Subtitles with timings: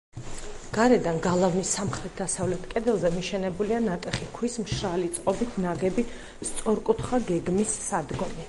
[0.75, 6.09] გარედან, გალავნის სამხრეთ-დასავლეთ კედელზე, მიშენებულია ნატეხი ქვის მშრალი წყობით ნაგები,
[6.53, 8.39] სწორკუთხა გეგმის სადგომი.